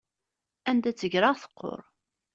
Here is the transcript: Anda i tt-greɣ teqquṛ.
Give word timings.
Anda 0.69 0.89
i 0.91 0.93
tt-greɣ 0.93 1.35
teqquṛ. 1.37 1.79